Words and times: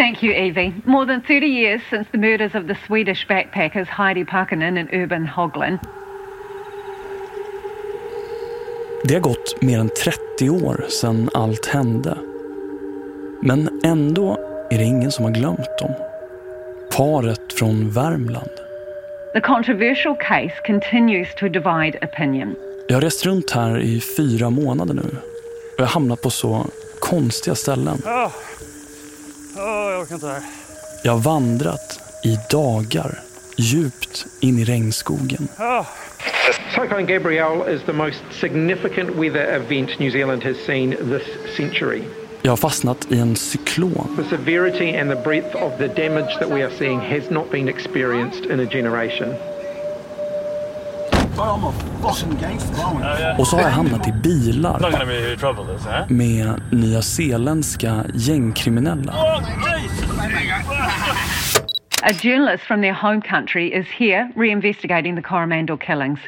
Thank 0.00 0.22
you, 0.22 0.32
Evie. 0.32 0.72
More 0.84 1.06
than 1.06 1.20
30 1.20 1.46
years 1.46 1.82
since 1.90 2.08
the 2.12 2.18
murders 2.18 2.54
of 2.54 2.66
the 2.66 2.76
Swedish 2.86 3.26
backpackers 3.26 3.86
Heidi 3.86 4.24
Parkinen 4.24 4.78
and 4.78 4.88
Urban 4.92 5.26
Hoglund. 5.26 5.78
Det 9.04 9.14
har 9.14 9.20
gått 9.20 9.62
mer 9.62 9.78
än 9.78 9.88
30 9.88 10.50
år 10.50 10.86
sedan 10.88 11.30
allt 11.34 11.66
hände. 11.66 12.18
Men 13.42 13.80
ändå 13.84 14.38
är 14.70 14.78
det 14.78 14.84
ingen 14.84 15.12
som 15.12 15.24
har 15.24 15.32
glömt 15.32 15.78
dem. 15.78 15.92
Paret 16.96 17.52
från 17.52 17.90
Värmland. 17.90 18.50
The 19.34 19.40
controversial 19.40 20.16
case 20.16 20.54
continues 20.66 21.34
to 21.34 21.48
divide 21.48 21.98
opinion. 22.02 22.54
Jag 22.88 22.96
har 22.96 23.00
rest 23.00 23.26
runt 23.26 23.50
här 23.50 23.78
i 23.78 24.00
fyra 24.16 24.50
månader 24.50 24.94
nu. 24.94 25.16
Och 25.72 25.80
jag 25.80 25.84
har 25.84 25.92
hamnat 25.92 26.22
på 26.22 26.30
så 26.30 26.66
konstiga 27.00 27.54
ställen. 27.54 27.96
Oh. 28.04 28.49
Oh, 29.60 29.90
jag 29.92 30.00
orkar 30.00 30.14
inte 30.14 30.26
här. 30.26 30.42
Jag 31.02 31.12
har 31.12 31.18
vandrat 31.18 32.00
i 32.24 32.38
dagar 32.50 33.18
djupt 33.56 34.26
in 34.40 34.58
i 34.58 34.64
regnskogen. 34.64 35.48
Oh. 35.58 35.86
Cyclone 36.74 37.02
Gabrielle 37.02 37.74
is 37.74 37.82
the 37.82 37.92
most 37.92 38.22
significant 38.40 39.10
weather 39.10 39.40
event 39.40 39.98
New 39.98 40.10
Zealand 40.10 40.44
has 40.44 40.56
seen 40.66 40.90
this 40.90 41.56
century. 41.56 42.02
Jag 42.42 42.52
har 42.52 42.56
fastnat 42.56 43.06
i 43.10 43.18
en 43.18 43.36
cyklon. 43.36 44.16
The 44.16 44.36
severity 44.36 44.96
and 44.96 45.10
the 45.10 45.22
breadth 45.22 45.56
of 45.56 45.72
the 45.78 45.88
damage 45.88 46.38
that 46.38 46.50
we 46.50 46.64
are 46.64 46.72
seeing 46.78 47.00
has 47.00 47.30
not 47.30 47.50
been 47.50 47.68
experienced 47.68 48.44
in 48.44 48.60
a 48.60 48.66
generation. 48.72 49.34
Och 53.38 53.46
så 53.46 53.56
har 53.56 53.62
jag 53.62 53.70
hamnat 53.70 54.08
i 54.08 54.12
bilar 54.12 56.06
med 56.08 56.60
nya 56.72 57.02
zeeländska 57.02 58.04
gängkriminella. 58.14 59.14
A 62.02 62.12
journalist 62.22 62.64
from 62.64 62.82
their 62.82 62.92
home 62.92 63.20
country 63.20 63.80
is 63.80 63.86
here 63.98 64.32
reinvestigating 64.36 65.16
the 65.16 65.22
Coromandel 65.22 65.78
killings. 65.78 66.20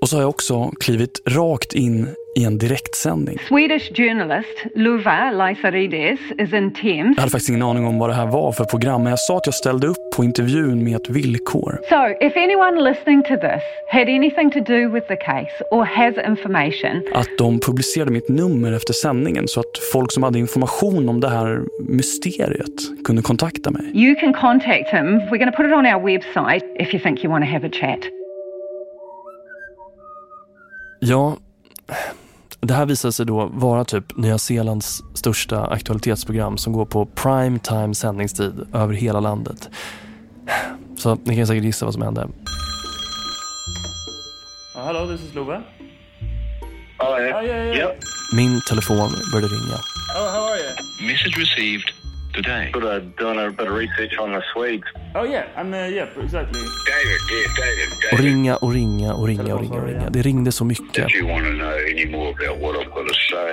Och 0.00 0.08
så 0.08 0.16
har 0.16 0.22
jag 0.22 0.28
också 0.28 0.70
klivit 0.80 1.20
rakt 1.26 1.72
in 1.72 2.14
i 2.36 2.44
en 2.44 2.58
direktsändning. 2.58 3.38
Swedish 3.48 3.92
journalist 3.94 4.64
Luva 4.74 5.30
Laisarides 5.30 6.20
is 6.38 6.52
in 6.52 6.74
Thames. 6.74 7.16
Jag 7.16 7.20
hade 7.22 7.30
faktiskt 7.30 7.48
ingen 7.48 7.62
aning 7.62 7.86
om 7.86 7.98
vad 7.98 8.10
det 8.10 8.14
här 8.14 8.26
var 8.26 8.52
för 8.52 8.64
program, 8.64 9.02
men 9.02 9.10
jag 9.10 9.18
sa 9.18 9.36
att 9.36 9.46
jag 9.46 9.54
ställde 9.54 9.86
upp 9.86 10.10
på 10.16 10.24
intervjun 10.24 10.84
med 10.84 10.96
ett 10.96 11.10
villkor. 11.10 11.80
So, 11.88 12.26
if 12.26 12.36
anyone 12.36 12.90
listening 12.90 13.22
to 13.22 13.36
this 13.36 13.62
had 13.88 14.08
anything 14.08 14.50
to 14.50 14.60
do 14.60 14.88
with 14.88 15.06
the 15.08 15.16
case 15.16 15.64
or 15.70 15.84
has 15.84 16.14
information... 16.28 17.02
Att 17.14 17.38
de 17.38 17.60
publicerade 17.60 18.10
mitt 18.10 18.28
nummer 18.28 18.72
efter 18.72 18.92
sändningen 18.92 19.48
så 19.48 19.60
att 19.60 19.78
folk 19.92 20.12
som 20.12 20.22
hade 20.22 20.38
information 20.38 21.08
om 21.08 21.20
det 21.20 21.28
här 21.28 21.62
mysteriet 21.80 23.04
kunde 23.04 23.22
kontakta 23.22 23.70
mig. 23.70 23.82
You 23.94 24.14
can 24.14 24.32
contact 24.32 24.88
him. 24.92 25.06
We're 25.06 25.38
going 25.38 25.52
to 25.52 25.56
put 25.56 25.66
it 25.66 25.72
on 25.72 25.86
our 25.86 26.02
website 26.06 26.64
if 26.78 26.94
you 26.94 27.02
think 27.02 27.24
you 27.24 27.32
want 27.32 27.44
to 27.44 27.50
have 27.50 27.66
a 27.66 27.70
chat. 27.72 28.00
Ja, 31.02 31.36
det 32.60 32.74
här 32.74 32.86
visade 32.86 33.12
sig 33.12 33.26
då 33.26 33.46
vara 33.46 33.84
typ 33.84 34.16
Nya 34.16 34.38
Zeelands 34.38 35.02
största 35.14 35.66
aktualitetsprogram 35.66 36.58
som 36.58 36.72
går 36.72 36.84
på 36.84 37.06
prime 37.06 37.58
time 37.58 37.94
sändningstid 37.94 38.66
över 38.72 38.94
hela 38.94 39.20
landet. 39.20 39.68
Så 40.96 41.18
ni 41.24 41.36
kan 41.36 41.46
säkert 41.46 41.64
gissa 41.64 41.84
vad 41.84 41.94
som 41.94 42.02
hände. 42.02 42.28
Uh, 44.76 44.84
hello, 44.84 45.16
this 45.16 45.28
is 45.28 45.34
Love. 45.34 45.52
Oh, 45.52 47.20
yeah. 47.20 47.38
Oh, 47.38 47.44
yeah, 47.44 47.66
yeah. 47.66 47.76
Yep. 47.76 47.98
Min 48.36 48.60
telefon 48.68 49.10
började 49.32 49.54
ringa. 49.54 49.78
Oh, 50.18 50.30
how 50.32 50.44
are 50.44 50.58
you? 50.58 50.72
Message 51.06 51.38
received 51.38 51.99
today. 52.42 52.70
Good, 52.72 52.84
uh, 52.84 52.98
doing 53.18 53.38
a 53.38 53.50
bit 53.50 53.66
of 53.68 53.74
research 53.76 54.14
on 54.22 54.32
the 54.32 54.42
Swedes. 54.52 54.84
Oh, 55.14 55.24
yeah, 55.24 55.44
I'm, 55.60 55.72
uh, 55.74 55.76
yeah, 55.96 56.08
exactly. 56.24 56.60
David, 56.92 57.20
yeah, 57.32 57.56
David, 57.62 57.88
Och 58.12 58.18
David. 58.18 58.24
ringa 58.24 58.56
och 58.56 58.72
ringa 58.72 59.14
och 59.14 59.26
ringa 59.28 59.54
och 59.54 59.60
ringa 59.60 59.80
och 59.80 59.86
ringa. 59.88 60.10
Det 60.10 60.22
ringde 60.22 60.52
så 60.52 60.64
mycket. 60.64 61.06
If 61.08 61.14
you 61.16 61.28
want 61.32 61.44
to 61.44 61.52
know 61.52 61.74
any 61.94 62.06
more 62.16 62.28
about 62.30 62.56
what 62.62 62.74
I've 62.80 62.90
got 62.94 63.06
to 63.08 63.14
say, 63.32 63.52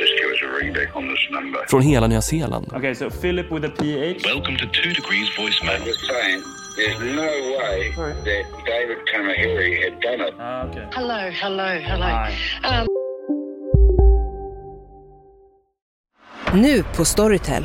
just 0.00 0.12
give 0.18 0.28
us 0.34 0.40
a 0.48 0.50
ring 0.60 0.72
back 0.72 0.96
on 0.96 1.08
this 1.08 1.30
number. 1.30 1.60
Från 1.68 1.82
hela 1.82 2.06
Nya 2.06 2.20
Zeeland. 2.20 2.66
Okay, 2.74 2.94
so 2.94 3.10
Philip 3.10 3.46
with 3.52 3.64
a 3.64 3.68
PH. 3.80 4.24
Welcome 4.24 4.56
to 4.58 4.66
Two 4.66 4.90
Degrees 5.00 5.28
voicemail. 5.38 5.76
I'm 5.80 5.84
just 5.84 6.04
saying, 6.12 6.40
there's 6.76 7.00
no 7.16 7.30
way 7.58 7.92
Sorry. 7.94 8.12
that 8.28 8.44
David 8.66 8.98
Kamahiri 9.12 9.70
had 9.84 9.94
done 10.08 10.20
it. 10.28 10.34
Ah, 10.40 10.66
okay. 10.68 10.84
Hello, 10.92 11.30
hello, 11.42 11.68
hello. 11.90 12.06
Hi. 12.06 12.32
Um, 12.80 12.86
Nu 16.54 16.82
på 16.96 17.04
Storytel. 17.04 17.64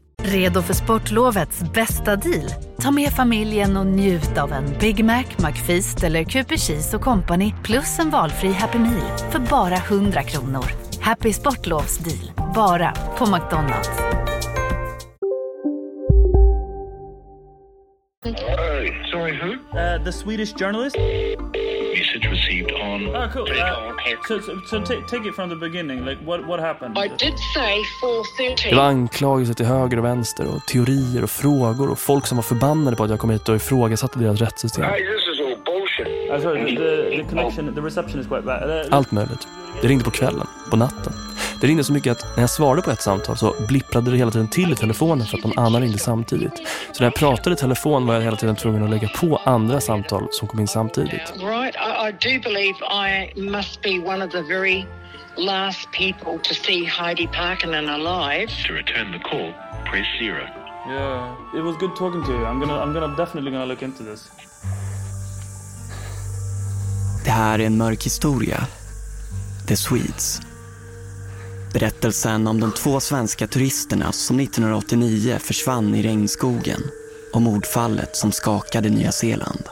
Redo 0.23 0.61
för 0.61 0.73
sportlovets 0.73 1.63
bästa 1.73 2.15
deal? 2.15 2.49
Ta 2.81 2.91
med 2.91 3.09
familjen 3.09 3.77
och 3.77 3.85
njut 3.85 4.37
av 4.37 4.51
en 4.51 4.65
Big 4.79 5.05
Mac, 5.05 5.23
McFeast 5.37 6.03
eller 6.03 6.23
Cooper 6.23 6.57
Cheese 6.57 6.97
och 6.97 7.03
Company 7.03 7.53
plus 7.63 7.99
en 7.99 8.09
valfri 8.09 8.51
Happy 8.51 8.77
Meal 8.77 9.17
för 9.31 9.39
bara 9.39 9.75
100 9.75 10.23
kronor. 10.23 10.65
Happy 11.01 11.33
Sportlovs 11.33 11.97
deal, 11.97 12.31
bara 12.55 12.91
på 13.17 13.25
McDonalds. 13.25 13.89
Oh, 18.25 18.33
sorry, 19.11 19.37
who? 19.41 19.77
Uh, 19.77 20.03
the 20.03 20.11
Swedish 20.11 20.53
journalist. 20.59 20.95
Message 21.99 22.25
received 22.31 22.71
on... 22.71 23.07
Oh, 23.15 23.27
cool. 23.33 23.47
Uh, 23.51 23.93
so, 24.27 24.39
so, 24.41 24.51
so 24.65 24.79
ta- 24.79 25.01
take 25.07 25.25
it 25.29 25.35
from 25.35 25.49
the 25.49 25.55
beginning. 25.55 26.05
Like, 26.05 26.19
what 26.25 26.47
what 26.47 26.59
happened? 26.59 26.97
I 26.97 27.07
did 27.07 27.35
say 27.55 27.75
Det 28.01 28.07
var 28.07 28.23
413. 28.37 28.79
anklagelser 28.79 29.53
till 29.53 29.65
höger 29.65 29.97
och 29.97 30.05
vänster 30.05 30.47
och 30.55 30.65
teorier 30.65 31.23
och 31.23 31.29
frågor 31.29 31.91
och 31.91 31.99
folk 31.99 32.27
som 32.27 32.35
var 32.37 32.43
förbannade 32.43 32.95
på 32.95 33.03
att 33.03 33.09
jag 33.09 33.19
kom 33.19 33.29
hit 33.29 33.49
och 33.49 33.55
ifrågasatte 33.55 34.19
deras 34.19 34.39
rättssystem. 34.41 34.83
Hey, 34.83 34.99
this 34.99 35.27
is 35.33 35.39
all 35.39 35.55
bullshit. 35.65 36.31
Uh, 36.31 36.41
sorry, 36.41 36.75
the, 36.75 37.17
the 37.23 37.29
connection, 37.29 37.75
the 37.75 37.81
reception 37.81 38.19
is 38.21 38.27
quite 38.27 38.41
bad. 38.41 38.69
Uh, 38.69 38.85
Allt 38.97 39.11
möjligt. 39.11 39.47
Det 39.81 39.87
ringde 39.87 40.03
på 40.03 40.11
kvällen, 40.11 40.47
på 40.71 40.77
natten. 40.77 41.13
Det 41.61 41.67
ringde 41.67 41.83
så 41.83 41.93
mycket 41.93 42.11
att 42.11 42.35
när 42.35 42.43
jag 42.43 42.49
svarade 42.49 42.81
på 42.81 42.91
ett 42.91 43.01
samtal 43.01 43.37
så 43.37 43.55
blipprade 43.67 44.11
det 44.11 44.17
hela 44.17 44.31
tiden 44.31 44.47
till 44.47 44.71
i 44.71 44.75
telefonen 44.75 45.27
för 45.27 45.37
att 45.37 45.43
någon 45.43 45.59
annan 45.59 45.81
ringde 45.81 45.97
samtidigt. 45.97 46.53
Så 46.91 47.03
när 47.03 47.05
jag 47.05 47.15
pratade 47.15 47.53
i 47.53 47.57
telefon 47.57 48.05
var 48.05 48.13
jag 48.13 48.21
hela 48.21 48.37
tiden 48.37 48.55
tvungen 48.55 48.83
att 48.83 48.89
lägga 48.89 49.07
på 49.07 49.41
andra 49.45 49.81
samtal 49.81 50.27
som 50.31 50.47
kom 50.47 50.59
in 50.59 50.67
samtidigt. 50.67 51.33
Right, 51.35 51.75
I, 51.75 52.07
I 52.07 52.11
do 52.11 52.49
believe 52.49 52.75
I 52.81 53.41
must 53.41 53.81
be 53.81 53.99
one 54.13 54.25
of 54.25 54.31
the 54.31 54.41
very 54.41 54.85
last 55.37 55.91
people 55.91 56.39
to 56.43 56.53
see 56.53 56.85
Heidi 56.85 57.27
Parkinen 57.27 57.89
alive. 57.89 58.47
To 58.67 58.73
return 58.73 59.11
the 59.11 59.19
call, 59.19 59.53
press 59.91 60.07
zero. 60.19 60.43
Yeah, 60.89 61.35
it 61.57 61.63
was 61.63 61.77
good 61.77 61.95
talking 61.95 62.23
to 62.23 62.31
you. 62.31 62.45
I'm 62.45 62.59
gonna, 62.59 62.79
I'm 62.83 62.93
gonna 62.93 63.15
definitely 63.15 63.51
gonna 63.51 63.65
look 63.65 63.81
into 63.81 64.03
this. 64.03 64.31
Det 67.25 67.31
här 67.31 67.59
är 67.59 67.65
en 67.65 67.77
mörk 67.77 68.05
historia. 68.05 68.67
The 69.67 69.75
Swedes. 69.75 70.50
Berättelsen 71.73 72.47
om 72.47 72.59
de 72.59 72.71
två 72.71 72.99
svenska 72.99 73.47
turisterna 73.47 74.11
som 74.11 74.39
1989 74.39 75.37
försvann 75.39 75.95
i 75.95 76.01
regnskogen 76.01 76.81
och 77.33 77.41
mordfallet 77.41 78.15
som 78.15 78.31
skakade 78.31 78.89
Nya 78.89 79.11
Zeeland. 79.11 79.63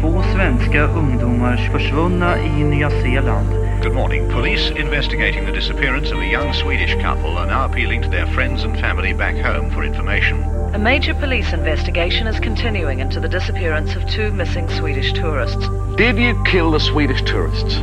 Två 0.00 0.22
svenska 0.34 0.82
ungdomar 0.82 1.70
försvunna 1.72 2.38
i 2.38 2.64
Nya 2.64 2.90
Zeeland. 2.90 3.48
Good 3.82 3.94
morning. 3.94 4.30
Police 4.32 4.72
investigating 4.80 5.46
the 5.46 5.52
disappearance 5.52 6.14
of 6.14 6.20
a 6.20 6.24
young 6.24 6.54
Swedish 6.54 6.94
couple 6.94 7.38
are 7.38 7.46
now 7.46 7.70
appealing 7.70 8.02
to 8.02 8.10
their 8.10 8.26
friends 8.26 8.64
and 8.64 8.80
family 8.80 9.14
back 9.14 9.34
home 9.34 9.70
for 9.70 9.84
information. 9.84 10.55
A 10.74 10.78
major 10.78 11.14
police 11.14 11.52
investigation 11.52 12.26
is 12.26 12.38
continuing 12.40 13.00
into 13.00 13.20
the 13.20 13.28
disappearance 13.28 13.96
of 13.96 14.06
two 14.10 14.32
missing 14.32 14.68
Swedish 14.68 15.12
tourists. 15.12 15.68
Did 15.96 16.18
you 16.18 16.42
kill 16.44 16.70
the 16.70 16.80
Swedish 16.80 17.22
tourists? 17.22 17.76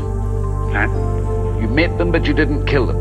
You 1.61 1.67
met 1.69 1.97
them 1.97 2.11
but 2.11 2.25
you 2.25 2.33
didn't 2.33 2.65
kill 2.65 2.85
them? 2.85 2.97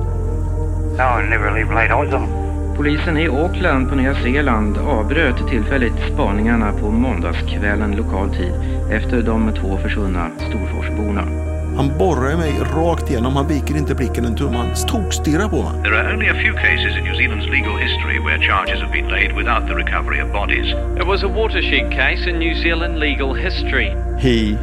No, 0.97 1.05
I 1.05 1.29
never 1.29 1.51
laid 1.51 1.91
eyes 1.91 1.91
on 1.91 2.11
them. 2.11 2.75
Polisen 2.77 3.17
i 3.17 3.29
Auckland 3.29 3.89
på 3.89 3.95
Nya 3.95 4.15
Zeeland 4.15 4.79
avbröt 4.79 5.49
tillfälligt 5.49 6.13
spaningarna 6.13 6.73
på 6.73 6.91
måndagskvällen 6.91 7.97
lokal 7.97 8.31
tid 8.31 8.55
efter 8.91 9.23
de 9.23 9.53
två 9.55 9.79
försvunna 9.79 10.31
Storforsborna. 10.39 11.52
Han 11.77 11.99
borrar 11.99 12.37
mig 12.37 12.53
rakt 12.75 13.11
igenom, 13.11 13.37
han 13.37 13.49
viker 13.49 13.77
inte 13.77 13.95
blicken 13.95 14.25
en 14.25 14.37
tum, 14.37 14.55
han 14.55 14.67
tokstirrar 14.89 15.49
på 15.49 15.57
mig. 15.63 15.83
There 15.83 16.01
are 16.01 16.15
only 16.15 16.29
a 16.29 16.35
few 16.35 16.55
cases 16.55 16.97
in 16.99 17.05
New 17.05 17.15
Zealand's 17.15 17.51
legal 17.51 17.77
history 17.77 18.19
where 18.19 18.39
charges 18.39 18.81
have 18.83 18.93
been 18.93 19.09
laid 19.09 19.37
without 19.37 19.69
the 19.69 19.75
recovery 19.75 20.23
of 20.23 20.33
bodies. 20.33 20.67
It 21.01 21.07
was 21.07 21.23
a 21.25 21.29
watershed 21.29 21.93
case 21.93 22.31
in 22.31 22.39
New 22.39 22.55
Zealand 22.63 22.99
legal 22.99 23.35
history. 23.35 23.89
He 24.19 24.57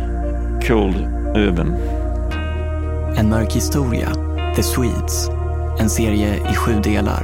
killed 0.61 0.95
Urban. 1.35 1.73
En 3.17 3.29
mörk 3.29 3.53
historia, 3.53 4.09
The 4.56 4.63
Swedes. 4.63 5.29
En 5.79 5.89
serie 5.89 6.35
i 6.51 6.56
sju 6.56 6.81
delar. 6.83 7.23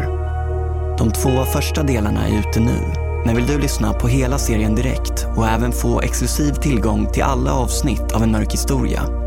De 0.97 1.11
två 1.11 1.43
första 1.43 1.83
delarna 1.83 2.27
är 2.27 2.39
ute 2.39 2.59
nu. 2.59 2.79
Men 3.25 3.35
vill 3.35 3.47
du 3.47 3.59
lyssna 3.59 3.93
på 3.93 4.07
hela 4.07 4.37
serien 4.37 4.75
direkt 4.75 5.27
och 5.35 5.47
även 5.47 5.71
få 5.71 6.01
exklusiv 6.01 6.53
tillgång 6.53 7.07
till 7.11 7.23
alla 7.23 7.53
avsnitt 7.53 8.11
av 8.11 8.23
En 8.23 8.31
mörk 8.31 8.53
historia? 8.53 9.24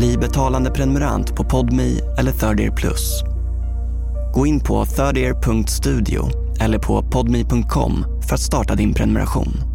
Bli 0.00 0.16
betalande 0.16 0.70
prenumerant 0.70 1.36
på 1.36 1.44
Podmi 1.44 2.00
eller 2.18 2.32
Third 2.32 2.60
Ear 2.60 2.70
Plus. 2.70 3.22
Gå 4.34 4.46
in 4.46 4.60
på 4.60 4.84
thirdear.studio 4.84 6.30
eller 6.60 6.78
på 6.78 7.02
podmi.com 7.02 8.04
för 8.28 8.34
att 8.34 8.40
starta 8.40 8.74
din 8.74 8.94
prenumeration. 8.94 9.69